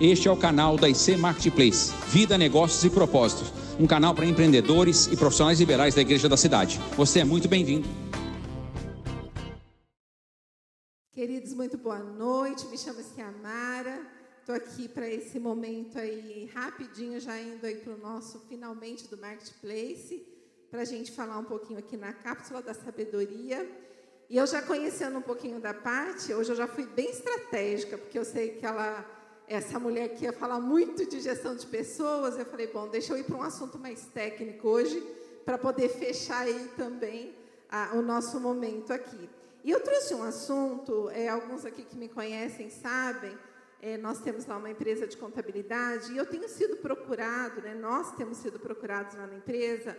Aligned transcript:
Este 0.00 0.28
é 0.28 0.30
o 0.30 0.36
canal 0.36 0.78
da 0.78 0.88
IC 0.88 1.18
Marketplace, 1.18 1.92
Vida, 2.06 2.38
Negócios 2.38 2.82
e 2.84 2.88
Propósitos, 2.88 3.52
um 3.78 3.86
canal 3.86 4.14
para 4.14 4.24
empreendedores 4.24 5.06
e 5.08 5.14
profissionais 5.14 5.60
liberais 5.60 5.94
da 5.94 6.00
Igreja 6.00 6.26
da 6.26 6.38
Cidade. 6.38 6.80
Você 6.96 7.20
é 7.20 7.24
muito 7.24 7.46
bem-vindo. 7.48 7.86
Queridos, 11.12 11.52
muito 11.52 11.76
boa 11.76 11.98
noite. 11.98 12.66
Me 12.68 12.78
chamo 12.78 13.02
Ciamara. 13.02 14.00
Estou 14.40 14.54
aqui 14.54 14.88
para 14.88 15.06
esse 15.06 15.38
momento 15.38 15.98
aí, 15.98 16.50
rapidinho, 16.54 17.20
já 17.20 17.38
indo 17.38 17.66
aí 17.66 17.74
para 17.74 17.92
o 17.92 17.98
nosso 17.98 18.40
finalmente 18.48 19.06
do 19.06 19.18
Marketplace, 19.18 20.26
para 20.70 20.80
a 20.80 20.86
gente 20.86 21.12
falar 21.12 21.36
um 21.36 21.44
pouquinho 21.44 21.78
aqui 21.78 21.98
na 21.98 22.14
cápsula 22.14 22.62
da 22.62 22.72
sabedoria. 22.72 23.70
E 24.30 24.38
eu 24.38 24.46
já 24.46 24.62
conhecendo 24.62 25.18
um 25.18 25.22
pouquinho 25.22 25.60
da 25.60 25.74
parte, 25.74 26.32
hoje 26.32 26.52
eu 26.52 26.56
já 26.56 26.66
fui 26.66 26.86
bem 26.86 27.10
estratégica, 27.10 27.98
porque 27.98 28.18
eu 28.18 28.24
sei 28.24 28.52
que 28.52 28.64
ela, 28.64 29.04
essa 29.50 29.80
mulher 29.80 30.10
que 30.10 30.22
ia 30.22 30.32
falar 30.32 30.60
muito 30.60 31.04
de 31.04 31.18
gestão 31.20 31.56
de 31.56 31.66
pessoas, 31.66 32.38
eu 32.38 32.46
falei, 32.46 32.68
bom, 32.68 32.86
deixa 32.86 33.12
eu 33.12 33.18
ir 33.18 33.24
para 33.24 33.36
um 33.36 33.42
assunto 33.42 33.76
mais 33.80 34.06
técnico 34.06 34.68
hoje, 34.68 35.02
para 35.44 35.58
poder 35.58 35.88
fechar 35.88 36.42
aí 36.42 36.70
também 36.76 37.34
a, 37.68 37.96
o 37.96 38.00
nosso 38.00 38.38
momento 38.38 38.92
aqui. 38.92 39.28
E 39.64 39.70
eu 39.72 39.80
trouxe 39.80 40.14
um 40.14 40.22
assunto, 40.22 41.10
é, 41.10 41.26
alguns 41.26 41.64
aqui 41.64 41.82
que 41.82 41.96
me 41.96 42.08
conhecem 42.08 42.70
sabem, 42.70 43.36
é, 43.82 43.96
nós 43.96 44.20
temos 44.20 44.46
lá 44.46 44.56
uma 44.56 44.70
empresa 44.70 45.04
de 45.04 45.16
contabilidade 45.16 46.12
e 46.12 46.16
eu 46.16 46.26
tenho 46.26 46.48
sido 46.48 46.76
procurado, 46.76 47.60
né, 47.60 47.74
nós 47.74 48.14
temos 48.14 48.38
sido 48.38 48.60
procurados 48.60 49.16
lá 49.16 49.26
na 49.26 49.34
empresa 49.34 49.98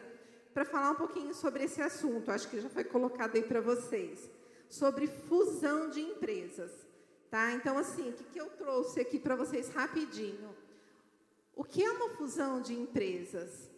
para 0.54 0.64
falar 0.64 0.92
um 0.92 0.95
pouquinho 0.95 1.34
sobre 1.34 1.66
esse 1.66 1.81
assunto, 1.81 2.31
acho 2.31 2.48
que 2.48 2.62
já 2.62 2.70
foi 2.70 2.86
colocado 2.86 3.36
aí 3.36 3.44
para 3.44 3.59
vocês, 3.59 4.30
sobre 4.70 5.08
fusão 5.08 5.90
de 5.90 6.00
empresas. 6.00 6.72
Tá? 7.31 7.53
Então, 7.53 7.77
assim, 7.77 8.09
o 8.09 8.13
que, 8.13 8.26
que 8.26 8.41
eu 8.41 8.49
trouxe 8.49 8.99
aqui 8.99 9.17
para 9.17 9.38
vocês 9.38 9.70
rapidinho? 9.70 10.53
O 11.55 11.63
que 11.63 11.81
é 11.81 11.89
uma 11.89 12.09
fusão 12.09 12.62
de 12.62 12.73
empresas? 12.73 13.69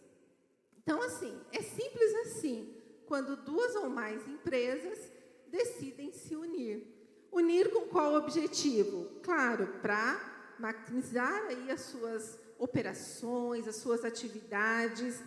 Então, 0.82 1.00
assim, 1.00 1.40
é 1.52 1.62
simples 1.62 2.14
assim, 2.26 2.74
quando 3.06 3.36
duas 3.36 3.76
ou 3.76 3.88
mais 3.88 4.26
empresas 4.26 4.98
decidem 5.46 6.12
se 6.12 6.34
unir. 6.34 6.84
Unir 7.30 7.70
com 7.70 7.82
qual 7.82 8.14
objetivo? 8.14 9.08
Claro, 9.22 9.68
para 9.80 10.54
maximizar 10.58 11.46
aí 11.46 11.70
as 11.70 11.82
suas 11.82 12.36
operações, 12.58 13.68
as 13.68 13.76
suas 13.76 14.04
atividades, 14.04 15.22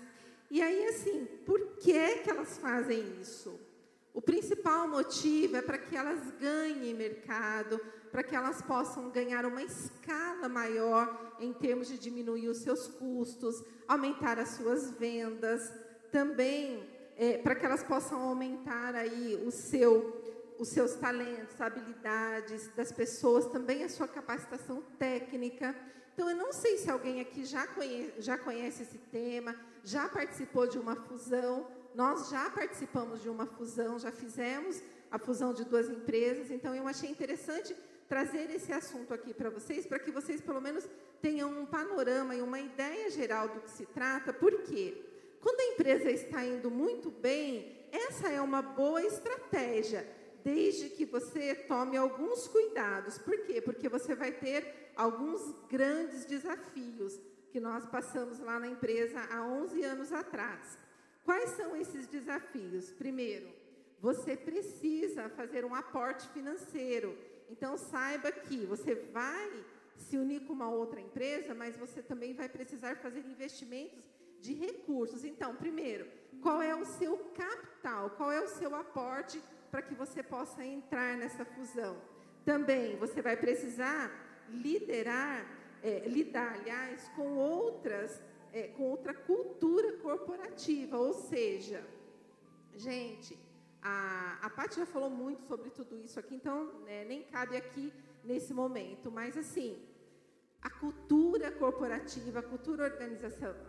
e 0.52 0.62
aí, 0.62 0.86
assim, 0.88 1.26
por 1.46 1.78
que, 1.78 2.18
que 2.20 2.30
elas 2.30 2.58
fazem 2.58 3.22
isso? 3.22 3.58
O 4.18 4.22
principal 4.22 4.88
motivo 4.88 5.58
é 5.58 5.62
para 5.62 5.78
que 5.78 5.96
elas 5.96 6.20
ganhem 6.40 6.92
mercado, 6.96 7.80
para 8.12 8.24
que 8.24 8.36
elas 8.36 8.64
possam 8.64 9.12
ganhar 9.12 9.46
uma 9.46 9.62
escala 9.62 10.50
maior 10.50 11.36
em 11.40 11.54
termos 11.54 11.88
de 11.88 12.00
diminuir 12.00 12.48
os 12.48 12.58
seus 12.58 12.88
custos, 12.88 13.64
aumentar 13.88 14.40
as 14.40 14.50
suas 14.56 14.90
vendas, 14.90 15.72
também 16.12 16.90
é, 17.16 17.38
para 17.38 17.54
que 17.54 17.64
elas 17.64 17.84
possam 17.84 18.20
aumentar 18.20 18.96
aí 18.96 19.40
o 19.46 19.52
seu, 19.52 20.20
os 20.58 20.70
seus 20.70 20.96
talentos, 20.96 21.62
habilidades 21.62 22.70
das 22.76 22.92
pessoas, 22.92 23.46
também 23.46 23.84
a 23.84 23.90
sua 23.90 24.08
capacitação 24.08 24.82
técnica. 24.98 25.76
Então, 26.16 26.28
eu 26.28 26.36
não 26.36 26.52
sei 26.52 26.80
se 26.80 26.90
alguém 26.90 27.22
aqui 27.22 27.46
já 27.46 27.68
conhece, 27.68 28.14
já 28.18 28.36
conhece 28.36 28.82
esse 28.82 28.98
tema, 28.98 29.56
já 29.84 30.10
participou 30.10 30.66
de 30.66 30.80
uma 30.80 30.96
fusão. 30.96 31.68
Nós 31.98 32.30
já 32.30 32.48
participamos 32.52 33.24
de 33.24 33.28
uma 33.28 33.48
fusão, 33.48 33.98
já 33.98 34.12
fizemos 34.12 34.80
a 35.10 35.18
fusão 35.18 35.52
de 35.52 35.66
duas 35.66 35.90
empresas. 35.90 36.52
Então, 36.52 36.76
eu 36.76 36.88
achei 36.88 37.10
interessante 37.10 37.76
trazer 38.08 38.52
esse 38.52 38.72
assunto 38.72 39.16
aqui 39.16 39.34
para 39.34 39.50
vocês, 39.50 39.88
para 39.88 39.98
que 39.98 40.12
vocês, 40.12 40.40
pelo 40.40 40.62
menos, 40.62 40.88
tenham 41.20 41.50
um 41.60 41.66
panorama 41.66 42.36
e 42.36 42.42
uma 42.44 42.60
ideia 42.60 43.10
geral 43.10 43.50
do 43.50 43.62
que 43.62 43.72
se 43.72 43.88
trata. 43.88 44.32
Por 44.32 44.62
quê? 44.62 45.04
Quando 45.42 45.60
a 45.60 45.74
empresa 45.74 46.12
está 46.12 46.46
indo 46.46 46.70
muito 46.70 47.10
bem, 47.10 47.90
essa 47.92 48.28
é 48.28 48.40
uma 48.40 48.62
boa 48.62 49.02
estratégia 49.02 50.08
desde 50.44 50.90
que 50.92 51.04
você 51.04 51.56
tome 51.56 51.98
alguns 51.98 52.48
cuidados. 52.48 53.18
Por 53.18 53.40
quê? 53.40 53.60
Porque 53.60 53.90
você 53.90 54.14
vai 54.14 54.34
ter 54.34 54.92
alguns 54.96 55.42
grandes 55.68 56.26
desafios 56.26 57.20
que 57.50 57.60
nós 57.60 57.88
passamos 57.88 58.40
lá 58.40 58.60
na 58.60 58.68
empresa 58.68 59.20
há 59.32 59.44
11 59.44 59.84
anos 59.84 60.14
atrás. 60.14 60.86
Quais 61.28 61.50
são 61.60 61.70
esses 61.76 62.08
desafios? 62.08 62.86
Primeiro, 63.04 63.48
você 64.00 64.34
precisa 64.50 65.24
fazer 65.40 65.64
um 65.66 65.76
aporte 65.76 66.28
financeiro. 66.30 67.10
Então, 67.54 67.72
saiba 67.78 68.32
que 68.32 68.60
você 68.74 68.96
vai 69.20 69.50
se 69.98 70.16
unir 70.18 70.42
com 70.46 70.54
uma 70.54 70.70
outra 70.70 71.00
empresa, 71.08 71.54
mas 71.54 71.76
você 71.84 72.02
também 72.02 72.34
vai 72.34 72.50
precisar 72.58 72.96
fazer 73.06 73.24
investimentos 73.36 74.04
de 74.40 74.54
recursos. 74.54 75.26
Então, 75.32 75.56
primeiro, 75.64 76.08
qual 76.42 76.62
é 76.62 76.74
o 76.74 76.86
seu 76.86 77.18
capital? 77.44 78.12
Qual 78.12 78.32
é 78.32 78.42
o 78.42 78.48
seu 78.60 78.74
aporte 78.84 79.38
para 79.72 79.82
que 79.82 79.94
você 79.94 80.24
possa 80.24 80.64
entrar 80.66 81.18
nessa 81.18 81.46
fusão. 81.46 81.98
Também 82.46 82.96
você 82.98 83.22
vai 83.22 83.36
precisar 83.36 84.12
liderar, 84.50 85.46
é, 85.84 86.08
lidar, 86.08 86.54
aliás, 86.54 87.08
com 87.16 87.36
outras, 87.36 88.22
é, 88.54 88.68
com 88.70 88.84
outra 88.84 89.14
cultura 89.14 89.94
corporativa, 89.98 90.98
ou 90.98 91.14
seja, 91.14 91.84
gente, 92.76 93.38
a, 93.82 94.40
a 94.42 94.50
Paty 94.50 94.78
já 94.78 94.86
falou 94.86 95.10
muito 95.10 95.44
sobre 95.44 95.70
tudo 95.70 95.98
isso 96.00 96.20
aqui, 96.20 96.36
então 96.36 96.82
né, 96.82 97.06
nem 97.06 97.24
cabe 97.24 97.56
aqui 97.58 97.94
nesse 98.24 98.54
momento, 98.54 99.12
mas 99.12 99.38
assim, 99.38 99.82
a 100.62 100.70
cultura 100.70 101.52
corporativa, 101.52 102.40
a 102.40 102.44
cultura 102.44 102.84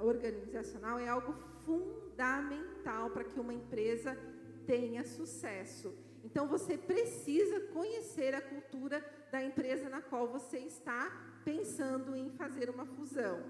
organizacional 0.00 0.99
é 0.99 1.09
algo 1.09 1.33
fundamental 1.65 3.11
para 3.11 3.25
que 3.25 3.38
uma 3.38 3.55
empresa 3.55 4.19
tenha 4.67 5.05
sucesso. 5.05 5.94
Então 6.25 6.47
você 6.47 6.77
precisa 6.77 7.61
conhecer 7.72 8.34
a 8.34 8.41
cultura 8.41 9.05
da 9.31 9.43
empresa 9.43 9.88
na 9.88 10.03
qual 10.03 10.28
você 10.28 10.59
está 10.59 11.11
pensando 11.44 12.17
em 12.17 12.31
fazer 12.31 12.69
uma 12.69 12.84
fusão. 12.84 13.43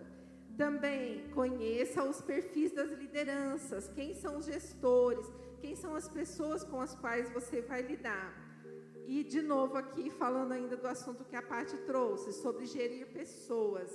Também 0.59 1.31
conheça 1.31 2.03
os 2.03 2.21
perfis 2.21 2.73
das 2.73 2.91
lideranças, 2.91 3.89
quem 3.95 4.13
são 4.13 4.39
os 4.39 4.47
gestores, 4.47 5.25
quem 5.61 5.77
são 5.77 5.95
as 5.95 6.09
pessoas 6.09 6.65
com 6.65 6.81
as 6.81 6.97
quais 6.97 7.31
você 7.31 7.61
vai 7.61 7.81
lidar. 7.81 8.29
E 9.07 9.23
de 9.23 9.41
novo 9.41 9.77
aqui 9.77 10.11
falando 10.11 10.51
ainda 10.51 10.77
do 10.77 10.89
assunto 10.89 11.25
que 11.25 11.37
a 11.37 11.43
Paty 11.43 11.77
trouxe 11.91 12.33
sobre 12.33 12.67
gerir 12.67 13.07
pessoas. 13.07 13.89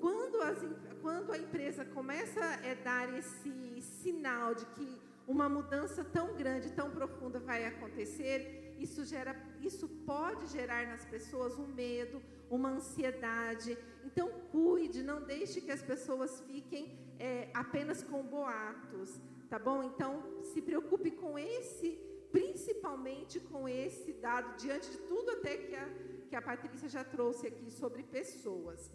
Quando, 0.00 0.40
as, 0.40 0.58
quando 1.02 1.32
a 1.32 1.38
empresa 1.38 1.84
começa 1.84 2.40
a 2.44 2.74
dar 2.84 3.12
esse 3.18 3.80
sinal 3.80 4.54
de 4.54 4.66
que 4.66 4.88
uma 5.26 5.48
mudança 5.48 6.04
tão 6.04 6.36
grande, 6.36 6.70
tão 6.70 6.92
profunda 6.92 7.40
vai 7.40 7.64
acontecer, 7.64 8.76
isso, 8.78 9.04
gera, 9.04 9.34
isso 9.60 9.88
pode 10.06 10.46
gerar 10.46 10.86
nas 10.86 11.04
pessoas 11.04 11.58
um 11.58 11.66
medo, 11.66 12.22
uma 12.50 12.70
ansiedade. 12.70 13.76
Então, 14.04 14.28
cuide, 14.50 15.02
não 15.02 15.22
deixe 15.22 15.60
que 15.60 15.70
as 15.70 15.82
pessoas 15.82 16.40
fiquem 16.42 16.98
é, 17.18 17.50
apenas 17.54 18.02
com 18.02 18.22
boatos, 18.22 19.20
tá 19.48 19.58
bom? 19.58 19.82
Então, 19.82 20.42
se 20.42 20.60
preocupe 20.62 21.10
com 21.10 21.38
esse, 21.38 21.98
principalmente 22.30 23.40
com 23.40 23.68
esse 23.68 24.12
dado, 24.12 24.56
diante 24.56 24.90
de 24.90 24.98
tudo 24.98 25.30
até 25.32 25.56
que 25.56 25.74
a, 25.74 25.88
que 26.28 26.36
a 26.36 26.42
Patrícia 26.42 26.88
já 26.88 27.04
trouxe 27.04 27.46
aqui 27.46 27.70
sobre 27.70 28.02
pessoas. 28.02 28.90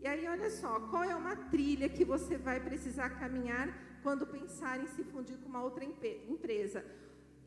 E 0.00 0.06
aí, 0.06 0.26
olha 0.28 0.50
só, 0.50 0.78
qual 0.90 1.04
é 1.04 1.14
uma 1.14 1.34
trilha 1.34 1.88
que 1.88 2.04
você 2.04 2.36
vai 2.36 2.60
precisar 2.60 3.10
caminhar 3.18 3.88
quando 4.02 4.26
pensar 4.26 4.80
em 4.80 4.86
se 4.86 5.02
fundir 5.04 5.36
com 5.38 5.48
uma 5.48 5.62
outra 5.62 5.84
empresa. 5.84 6.84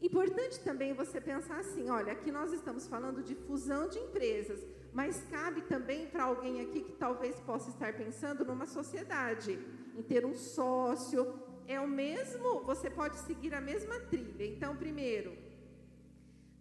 Importante 0.02 0.60
também 0.62 0.94
você 0.94 1.22
pensar 1.22 1.60
assim, 1.60 1.90
olha, 1.90 2.14
aqui 2.14 2.32
nós 2.32 2.52
estamos 2.52 2.88
falando 2.88 3.22
de 3.22 3.36
fusão 3.36 3.88
de 3.88 4.00
empresas, 4.00 4.66
mas 4.92 5.24
cabe 5.30 5.62
também 5.62 6.08
para 6.08 6.24
alguém 6.24 6.60
aqui 6.62 6.82
que 6.82 6.94
talvez 6.94 7.40
possa 7.42 7.70
estar 7.70 7.94
pensando 7.94 8.44
numa 8.44 8.66
sociedade, 8.66 9.60
em 9.96 10.02
ter 10.02 10.26
um 10.26 10.34
sócio, 10.34 11.40
é 11.68 11.80
o 11.80 11.88
mesmo, 11.88 12.62
você 12.62 12.90
pode 12.90 13.18
seguir 13.20 13.54
a 13.54 13.62
mesma 13.62 14.00
trilha. 14.00 14.46
Então, 14.46 14.76
primeiro, 14.76 15.38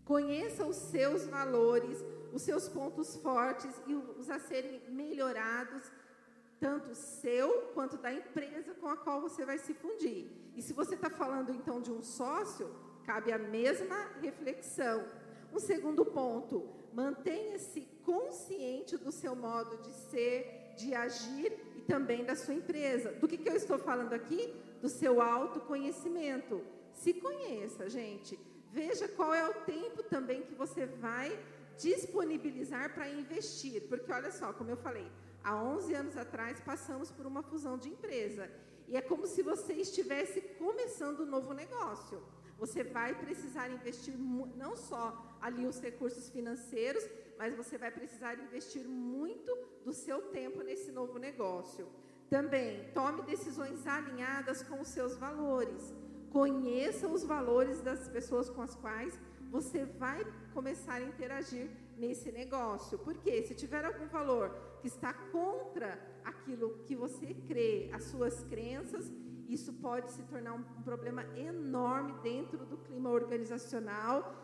conheça 0.04 0.66
os 0.66 0.76
seus 0.76 1.26
valores, 1.26 2.04
os 2.32 2.43
seus 2.43 2.69
pontos 2.69 3.16
fortes 3.16 3.75
e 3.86 3.94
os 3.94 4.28
a 4.28 4.38
serem 4.38 4.82
melhorados 4.90 5.90
tanto 6.60 6.94
seu 6.94 7.48
quanto 7.75 7.96
da 7.96 8.12
empresa 8.12 8.75
com 8.75 8.86
a 8.86 8.96
qual 8.96 9.22
você 9.22 9.46
vai 9.46 9.56
se 9.56 9.72
fundir. 9.72 10.31
E 10.54 10.60
se 10.60 10.75
você 10.75 10.94
está 10.94 11.08
falando 11.08 11.50
então 11.52 11.81
de 11.81 11.90
um 11.90 12.02
sócio, 12.02 12.69
cabe 13.10 13.32
a 13.32 13.38
mesma 13.38 14.08
reflexão. 14.22 15.04
Um 15.52 15.58
segundo 15.58 16.04
ponto, 16.04 16.68
mantenha-se 16.92 17.80
consciente 18.04 18.96
do 18.96 19.10
seu 19.10 19.34
modo 19.34 19.78
de 19.78 19.92
ser, 19.92 20.74
de 20.76 20.94
agir 20.94 21.50
e 21.74 21.80
também 21.80 22.24
da 22.24 22.36
sua 22.36 22.54
empresa. 22.54 23.10
Do 23.14 23.26
que, 23.26 23.36
que 23.36 23.48
eu 23.48 23.56
estou 23.56 23.80
falando 23.80 24.12
aqui? 24.12 24.54
Do 24.80 24.88
seu 24.88 25.20
autoconhecimento. 25.20 26.62
Se 26.94 27.12
conheça, 27.14 27.90
gente. 27.90 28.38
Veja 28.70 29.08
qual 29.08 29.34
é 29.34 29.44
o 29.48 29.54
tempo 29.64 30.04
também 30.04 30.42
que 30.42 30.54
você 30.54 30.86
vai 30.86 31.36
disponibilizar 31.76 32.94
para 32.94 33.10
investir. 33.10 33.88
Porque 33.88 34.12
olha 34.12 34.30
só, 34.30 34.52
como 34.52 34.70
eu 34.70 34.76
falei, 34.76 35.08
há 35.42 35.60
11 35.60 35.94
anos 35.94 36.16
atrás 36.16 36.60
passamos 36.60 37.10
por 37.10 37.26
uma 37.26 37.42
fusão 37.42 37.76
de 37.76 37.88
empresa. 37.88 38.48
E 38.86 38.96
é 38.96 39.00
como 39.00 39.26
se 39.26 39.42
você 39.42 39.72
estivesse 39.72 40.40
começando 40.64 41.24
um 41.24 41.26
novo 41.26 41.52
negócio. 41.52 42.22
Você 42.60 42.84
vai 42.84 43.14
precisar 43.14 43.70
investir 43.70 44.14
não 44.62 44.76
só 44.76 45.04
ali 45.40 45.66
os 45.66 45.80
recursos 45.80 46.28
financeiros, 46.28 47.02
mas 47.38 47.54
você 47.54 47.78
vai 47.78 47.90
precisar 47.90 48.38
investir 48.38 48.86
muito 48.86 49.50
do 49.82 49.94
seu 49.94 50.18
tempo 50.28 50.62
nesse 50.62 50.92
novo 50.92 51.18
negócio. 51.18 51.88
Também 52.28 52.92
tome 52.92 53.22
decisões 53.22 53.86
alinhadas 53.86 54.62
com 54.62 54.78
os 54.82 54.88
seus 54.88 55.16
valores. 55.16 55.94
Conheça 56.30 57.08
os 57.08 57.24
valores 57.24 57.80
das 57.80 58.08
pessoas 58.08 58.50
com 58.50 58.60
as 58.60 58.74
quais 58.74 59.18
você 59.50 59.86
vai 59.86 60.20
começar 60.52 60.96
a 60.96 61.02
interagir 61.02 61.70
nesse 61.96 62.30
negócio. 62.30 62.98
Porque 62.98 63.42
se 63.42 63.54
tiver 63.54 63.86
algum 63.86 64.06
valor 64.06 64.54
que 64.82 64.86
está 64.86 65.14
contra 65.14 65.98
aquilo 66.22 66.84
que 66.84 66.94
você 66.94 67.34
crê, 67.48 67.90
as 67.92 68.04
suas 68.04 68.44
crenças, 68.44 69.10
isso 69.52 69.73
pode 69.75 70.11
se 70.12 70.23
tornar 70.23 70.55
um, 70.55 70.62
problema 70.85 71.25
enorme 71.37 72.12
dentro 72.23 72.58
do 72.64 72.76
clima 72.79 73.11
organizacional 73.11 74.35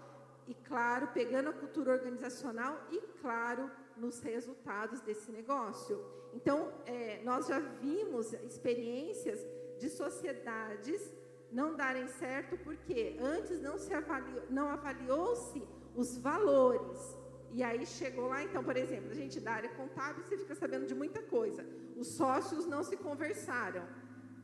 e, 0.49 0.55
claro, 0.55 1.09
pegando 1.09 1.49
a 1.51 1.53
cultura 1.53 1.93
organizacional 1.93 2.87
e, 2.91 3.01
claro, 3.21 3.71
nos 3.97 4.21
resultados 4.21 5.01
desse 5.01 5.31
negócio. 5.31 6.05
Então, 6.35 6.73
é, 6.85 7.23
nós 7.25 7.47
já 7.47 7.59
vimos 7.59 8.33
experiências 8.33 9.41
de 9.79 9.89
sociedades 9.89 11.13
não 11.53 11.77
darem 11.77 12.07
certo 12.09 12.59
porque 12.59 13.17
antes 13.21 13.61
não 13.61 13.79
se 13.79 13.93
avaliou, 13.95 14.43
não 14.51 14.69
avaliou-se 14.69 15.63
os 15.95 16.19
valores. 16.19 17.17
E 17.53 17.63
aí 17.63 17.87
chegou 17.87 18.27
lá, 18.27 18.43
então, 18.43 18.63
por 18.63 18.77
exemplo, 18.77 19.11
a 19.13 19.15
gente 19.15 19.41
da 19.41 19.53
área 19.53 19.71
contábil, 19.71 20.23
você 20.23 20.37
fica 20.37 20.55
sabendo 20.55 20.87
de 20.87 20.95
muita 20.95 21.23
coisa. 21.23 21.65
Os 21.97 22.17
sócios 22.17 22.67
não 22.67 22.83
se 22.83 22.97
conversaram. 22.97 23.87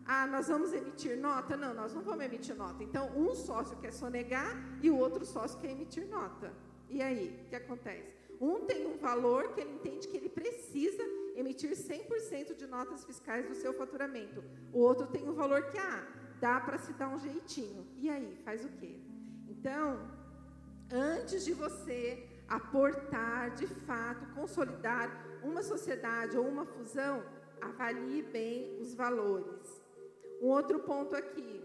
Ah, 0.04 0.26
nós 0.26 0.48
vamos 0.48 0.72
emitir 0.72 1.16
nota? 1.16 1.56
Não, 1.56 1.74
nós 1.74 1.94
não 1.94 2.02
vamos 2.02 2.24
emitir 2.24 2.56
nota. 2.56 2.82
Então, 2.82 3.10
um 3.16 3.34
sócio 3.34 3.76
quer 3.78 3.92
sonegar 3.92 4.56
e 4.82 4.90
o 4.90 4.96
outro 4.96 5.24
sócio 5.24 5.58
quer 5.60 5.70
emitir 5.70 6.06
nota. 6.08 6.52
E 6.88 7.00
aí, 7.00 7.42
o 7.44 7.48
que 7.48 7.56
acontece? 7.56 8.12
Um 8.40 8.66
tem 8.66 8.86
um 8.86 8.96
valor 8.98 9.52
que 9.52 9.60
ele 9.60 9.72
entende 9.72 10.08
que 10.08 10.16
ele 10.16 10.28
precisa 10.28 11.02
emitir 11.36 11.70
100% 11.70 12.56
de 12.56 12.66
notas 12.66 13.04
fiscais 13.04 13.46
do 13.46 13.54
seu 13.54 13.72
faturamento. 13.72 14.42
O 14.72 14.80
outro 14.80 15.06
tem 15.06 15.28
um 15.28 15.32
valor 15.32 15.62
que, 15.70 15.78
ah, 15.78 16.06
dá 16.40 16.60
para 16.60 16.78
se 16.78 16.92
dar 16.94 17.08
um 17.08 17.18
jeitinho. 17.18 17.86
E 17.98 18.10
aí, 18.10 18.36
faz 18.44 18.64
o 18.64 18.68
quê? 18.70 19.00
Então, 19.48 20.10
antes 20.90 21.44
de 21.44 21.52
você 21.52 22.28
aportar, 22.48 23.54
de 23.54 23.66
fato, 23.66 24.26
consolidar 24.34 25.40
uma 25.42 25.62
sociedade 25.62 26.36
ou 26.36 26.46
uma 26.46 26.66
fusão, 26.66 27.22
avalie 27.60 28.22
bem 28.22 28.78
os 28.80 28.92
valores. 28.94 29.81
Um 30.42 30.48
outro 30.48 30.80
ponto 30.80 31.14
aqui 31.14 31.62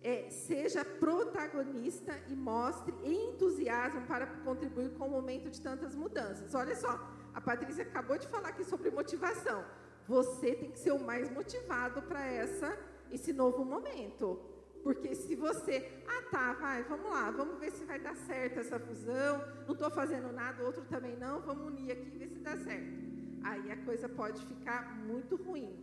é 0.00 0.30
seja 0.30 0.84
protagonista 0.84 2.16
e 2.28 2.36
mostre 2.36 2.94
entusiasmo 3.04 4.02
para 4.06 4.24
contribuir 4.44 4.90
com 4.90 5.08
o 5.08 5.10
momento 5.10 5.50
de 5.50 5.60
tantas 5.60 5.96
mudanças. 5.96 6.54
Olha 6.54 6.76
só, 6.76 7.10
a 7.34 7.40
Patrícia 7.40 7.82
acabou 7.82 8.16
de 8.16 8.28
falar 8.28 8.50
aqui 8.50 8.64
sobre 8.64 8.88
motivação. 8.92 9.64
Você 10.06 10.54
tem 10.54 10.70
que 10.70 10.78
ser 10.78 10.92
o 10.92 11.00
mais 11.00 11.28
motivado 11.28 12.02
para 12.02 12.24
essa 12.24 12.78
esse 13.10 13.32
novo 13.32 13.64
momento. 13.64 14.40
Porque 14.84 15.12
se 15.12 15.34
você, 15.34 15.90
ah 16.06 16.22
tá, 16.30 16.52
vai, 16.52 16.84
vamos 16.84 17.10
lá, 17.10 17.32
vamos 17.32 17.58
ver 17.58 17.72
se 17.72 17.84
vai 17.84 17.98
dar 17.98 18.14
certo 18.14 18.60
essa 18.60 18.78
fusão, 18.78 19.44
não 19.66 19.74
estou 19.74 19.90
fazendo 19.90 20.32
nada, 20.32 20.62
outro 20.62 20.84
também 20.84 21.16
não, 21.16 21.40
vamos 21.40 21.66
unir 21.66 21.90
aqui 21.90 22.12
e 22.14 22.18
ver 22.18 22.28
se 22.28 22.38
dá 22.38 22.56
certo. 22.56 23.10
Aí 23.42 23.72
a 23.72 23.76
coisa 23.84 24.08
pode 24.08 24.40
ficar 24.46 24.96
muito 25.04 25.34
ruim. 25.34 25.76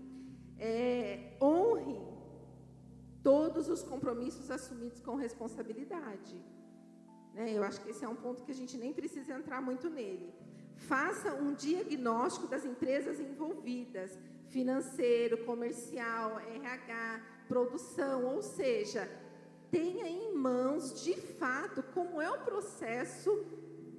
É, 0.58 1.38
honre 1.42 2.18
todos 3.28 3.68
os 3.68 3.84
compromissos 3.84 4.50
assumidos 4.50 5.02
com 5.02 5.16
responsabilidade. 5.16 6.36
Né? 7.34 7.52
Eu 7.58 7.62
acho 7.62 7.82
que 7.82 7.90
esse 7.90 8.06
é 8.06 8.08
um 8.08 8.16
ponto 8.16 8.42
que 8.46 8.54
a 8.54 8.56
gente 8.56 8.78
nem 8.78 8.94
precisa 8.94 9.34
entrar 9.34 9.62
muito 9.62 9.90
nele. 9.90 10.34
Faça 10.78 11.34
um 11.34 11.54
diagnóstico 11.54 12.48
das 12.48 12.64
empresas 12.64 13.20
envolvidas, 13.20 14.18
financeiro, 14.48 15.44
comercial, 15.44 16.40
RH, 16.40 17.22
produção, 17.50 18.24
ou 18.34 18.42
seja, 18.42 19.10
tenha 19.70 20.08
em 20.08 20.34
mãos 20.34 21.04
de 21.04 21.16
fato 21.18 21.84
como 21.94 22.22
é 22.22 22.32
o 22.32 22.46
processo 22.46 23.30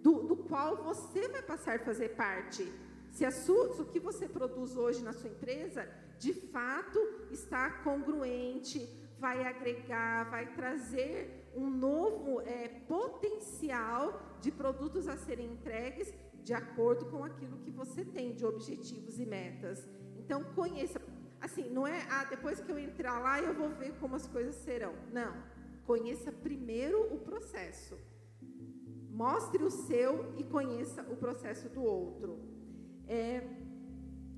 do, 0.02 0.22
do 0.22 0.36
qual 0.36 0.82
você 0.82 1.28
vai 1.28 1.42
passar 1.42 1.76
a 1.76 1.84
fazer 1.84 2.16
parte. 2.16 2.66
Se, 3.10 3.30
se 3.30 3.52
o 3.52 3.84
que 3.92 4.00
você 4.00 4.26
produz 4.26 4.74
hoje 4.74 5.02
na 5.02 5.12
sua 5.12 5.28
empresa 5.28 5.86
de 6.18 6.32
fato 6.32 6.98
está 7.30 7.70
congruente, 7.82 8.88
vai 9.18 9.44
agregar, 9.44 10.30
vai 10.30 10.46
trazer 10.54 11.50
um 11.54 11.68
novo 11.68 12.40
é, 12.42 12.68
potencial 12.86 14.20
de 14.40 14.50
produtos 14.50 15.08
a 15.08 15.16
serem 15.16 15.52
entregues 15.52 16.14
de 16.42 16.54
acordo 16.54 17.06
com 17.06 17.24
aquilo 17.24 17.58
que 17.58 17.70
você 17.70 18.04
tem 18.04 18.32
de 18.32 18.44
objetivos 18.46 19.18
e 19.18 19.26
metas. 19.26 19.88
Então, 20.16 20.42
conheça. 20.54 21.00
Assim, 21.40 21.68
não 21.70 21.86
é, 21.86 22.06
ah, 22.10 22.24
depois 22.24 22.60
que 22.60 22.70
eu 22.70 22.78
entrar 22.78 23.18
lá, 23.20 23.40
eu 23.40 23.54
vou 23.54 23.68
ver 23.70 23.92
como 24.00 24.16
as 24.16 24.26
coisas 24.26 24.54
serão. 24.56 24.94
Não. 25.12 25.34
Conheça 25.84 26.32
primeiro 26.32 27.14
o 27.14 27.18
processo. 27.18 27.98
Mostre 29.10 29.62
o 29.62 29.70
seu 29.70 30.34
e 30.36 30.44
conheça 30.44 31.02
o 31.02 31.16
processo 31.16 31.68
do 31.68 31.82
outro. 31.82 32.38
É, 33.06 33.42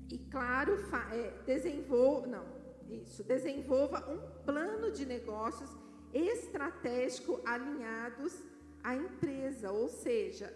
e, 0.09 0.17
claro, 0.17 0.73
é, 1.11 1.31
desenvolva, 1.45 2.27
não, 2.27 2.60
isso, 2.91 3.23
desenvolva 3.23 4.09
um 4.09 4.43
plano 4.43 4.91
de 4.91 5.05
negócios 5.05 5.69
estratégico 6.13 7.39
alinhados 7.45 8.43
à 8.83 8.95
empresa, 8.95 9.71
ou 9.71 9.87
seja, 9.87 10.53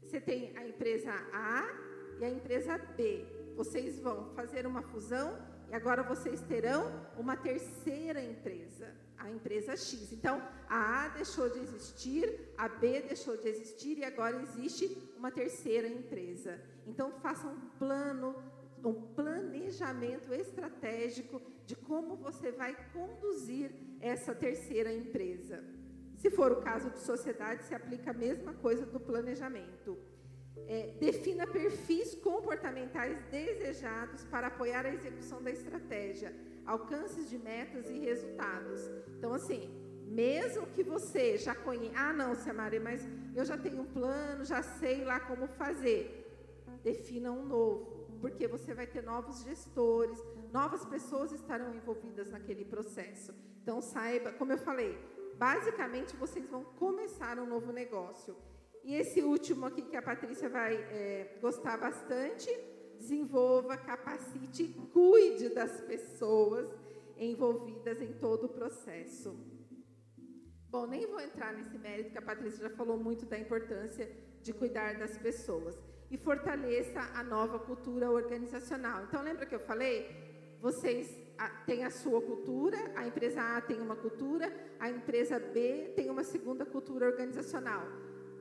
você 0.00 0.20
tem 0.20 0.56
a 0.56 0.66
empresa 0.66 1.12
A 1.32 1.66
e 2.20 2.24
a 2.24 2.30
empresa 2.30 2.78
B 2.78 3.36
vocês 3.56 3.98
vão 3.98 4.30
fazer 4.34 4.66
uma 4.66 4.82
fusão 4.82 5.36
e 5.70 5.74
agora 5.74 6.02
vocês 6.02 6.42
terão 6.42 6.92
uma 7.16 7.36
terceira 7.36 8.22
empresa, 8.22 8.94
a 9.16 9.30
empresa 9.30 9.74
X. 9.74 10.12
Então, 10.12 10.40
a 10.68 11.04
A 11.04 11.08
deixou 11.08 11.48
de 11.48 11.58
existir, 11.60 12.52
a 12.56 12.68
B 12.68 13.00
deixou 13.00 13.36
de 13.36 13.48
existir 13.48 13.98
e 13.98 14.04
agora 14.04 14.36
existe 14.42 14.86
uma 15.16 15.30
terceira 15.30 15.88
empresa. 15.88 16.60
Então, 16.86 17.10
faça 17.20 17.48
um 17.48 17.58
plano, 17.78 18.36
um 18.88 18.94
planejamento 19.14 20.32
estratégico 20.32 21.42
de 21.64 21.74
como 21.74 22.16
você 22.16 22.52
vai 22.52 22.76
conduzir 22.92 23.70
essa 24.00 24.34
terceira 24.34 24.92
empresa. 24.92 25.64
Se 26.16 26.30
for 26.30 26.52
o 26.52 26.62
caso 26.62 26.90
de 26.90 27.00
sociedade, 27.00 27.64
se 27.64 27.74
aplica 27.74 28.10
a 28.10 28.14
mesma 28.14 28.54
coisa 28.54 28.86
do 28.86 29.00
planejamento. 29.00 29.98
É, 30.68 30.96
defina 30.98 31.46
perfis 31.46 32.14
comportamentais 32.14 33.18
desejados 33.30 34.24
para 34.24 34.46
apoiar 34.46 34.86
a 34.86 34.94
execução 34.94 35.42
da 35.42 35.50
estratégia, 35.50 36.34
alcances 36.64 37.28
de 37.28 37.38
metas 37.38 37.90
e 37.90 37.98
resultados. 37.98 38.90
Então, 39.18 39.32
assim, 39.34 39.70
mesmo 40.06 40.66
que 40.68 40.82
você 40.82 41.36
já 41.36 41.54
conheça, 41.54 41.94
ah, 41.96 42.12
não, 42.12 42.34
Samara, 42.34 42.80
mas 42.80 43.06
eu 43.34 43.44
já 43.44 43.58
tenho 43.58 43.82
um 43.82 43.84
plano, 43.84 44.44
já 44.44 44.62
sei 44.62 45.04
lá 45.04 45.20
como 45.20 45.46
fazer. 45.46 46.22
Defina 46.82 47.30
um 47.30 47.44
novo, 47.44 47.95
porque 48.16 48.46
você 48.46 48.74
vai 48.74 48.86
ter 48.86 49.02
novos 49.02 49.42
gestores, 49.42 50.22
novas 50.52 50.84
pessoas 50.84 51.32
estarão 51.32 51.74
envolvidas 51.74 52.30
naquele 52.30 52.64
processo. 52.64 53.34
Então, 53.62 53.80
saiba, 53.80 54.32
como 54.32 54.52
eu 54.52 54.58
falei, 54.58 54.98
basicamente 55.36 56.16
vocês 56.16 56.48
vão 56.48 56.64
começar 56.64 57.38
um 57.38 57.46
novo 57.46 57.72
negócio. 57.72 58.36
E 58.84 58.94
esse 58.94 59.20
último 59.20 59.66
aqui 59.66 59.82
que 59.82 59.96
a 59.96 60.02
Patrícia 60.02 60.48
vai 60.48 60.74
é, 60.74 61.38
gostar 61.40 61.76
bastante, 61.76 62.48
desenvolva, 62.96 63.76
capacite, 63.76 64.68
cuide 64.92 65.48
das 65.48 65.80
pessoas 65.80 66.68
envolvidas 67.16 68.00
em 68.00 68.12
todo 68.14 68.44
o 68.44 68.48
processo. 68.48 69.36
Bom, 70.68 70.86
nem 70.86 71.06
vou 71.06 71.20
entrar 71.20 71.52
nesse 71.52 71.78
mérito, 71.78 72.10
que 72.10 72.18
a 72.18 72.22
Patrícia 72.22 72.68
já 72.68 72.70
falou 72.76 72.98
muito 72.98 73.24
da 73.26 73.38
importância 73.38 74.10
de 74.42 74.52
cuidar 74.52 74.98
das 74.98 75.16
pessoas. 75.16 75.76
E 76.10 76.16
fortaleça 76.16 77.00
a 77.14 77.22
nova 77.22 77.58
cultura 77.58 78.10
organizacional. 78.10 79.04
Então, 79.04 79.22
lembra 79.22 79.46
que 79.46 79.54
eu 79.54 79.60
falei? 79.60 80.24
Vocês 80.60 81.08
têm 81.66 81.84
a 81.84 81.90
sua 81.90 82.20
cultura, 82.22 82.78
a 82.94 83.06
empresa 83.06 83.40
A 83.40 83.60
tem 83.60 83.80
uma 83.80 83.96
cultura, 83.96 84.52
a 84.78 84.88
empresa 84.88 85.38
B 85.38 85.92
tem 85.94 86.08
uma 86.08 86.24
segunda 86.24 86.64
cultura 86.64 87.06
organizacional. 87.06 87.86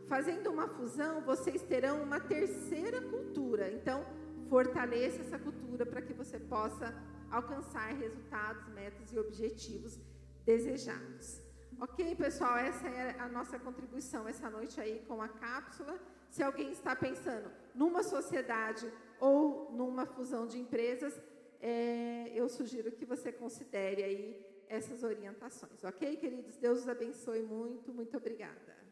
Fazendo 0.08 0.52
uma 0.52 0.68
fusão, 0.68 1.22
vocês 1.22 1.62
terão 1.64 2.04
uma 2.04 2.20
terceira 2.20 3.02
cultura. 3.02 3.72
Então, 3.72 4.06
fortaleça 4.48 5.22
essa 5.22 5.40
cultura 5.40 5.86
para 5.86 6.02
que 6.02 6.14
você 6.14 6.40
possa 6.40 6.94
alcançar 7.32 7.92
resultados, 7.94 8.68
metas 8.74 9.12
e 9.12 9.20
objetivos 9.20 10.00
desejados. 10.46 11.45
Ok, 11.77 12.15
pessoal? 12.15 12.58
Essa 12.58 12.88
é 12.88 13.20
a 13.20 13.27
nossa 13.27 13.60
contribuição 13.60 14.25
essa 14.29 14.50
noite 14.50 14.79
aí 14.79 15.03
com 15.05 15.22
a 15.22 15.27
cápsula. 15.27 16.00
Se 16.29 16.41
alguém 16.41 16.72
está 16.72 16.96
pensando 16.96 17.51
numa 17.74 18.01
sociedade 18.01 18.89
ou 19.20 19.72
numa 19.74 20.05
fusão 20.05 20.48
de 20.48 20.58
empresas, 20.58 21.20
é, 21.62 22.32
eu 22.34 22.48
sugiro 22.48 22.94
que 22.94 23.03
você 23.03 23.29
considere 23.29 24.03
aí 24.03 24.46
essas 24.70 25.03
orientações, 25.03 25.84
ok, 25.84 26.15
queridos? 26.15 26.55
Deus 26.58 26.79
os 26.79 26.89
abençoe 26.89 27.41
muito, 27.41 27.94
muito 27.94 28.15
obrigada. 28.15 28.85